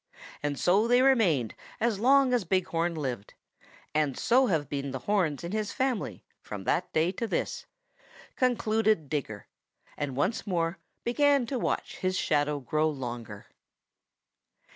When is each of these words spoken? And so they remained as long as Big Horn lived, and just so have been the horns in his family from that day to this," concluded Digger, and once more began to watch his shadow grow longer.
And 0.41 0.57
so 0.57 0.87
they 0.87 1.03
remained 1.03 1.53
as 1.79 1.99
long 1.99 2.33
as 2.33 2.43
Big 2.43 2.65
Horn 2.65 2.95
lived, 2.95 3.35
and 3.93 4.15
just 4.15 4.25
so 4.27 4.47
have 4.47 4.67
been 4.67 4.89
the 4.89 4.97
horns 5.05 5.43
in 5.43 5.51
his 5.51 5.71
family 5.73 6.23
from 6.41 6.63
that 6.63 6.91
day 6.91 7.11
to 7.11 7.27
this," 7.27 7.67
concluded 8.35 9.09
Digger, 9.09 9.45
and 9.95 10.15
once 10.15 10.47
more 10.47 10.79
began 11.03 11.45
to 11.45 11.59
watch 11.59 11.97
his 11.97 12.17
shadow 12.17 12.59
grow 12.59 12.89
longer. 12.89 13.45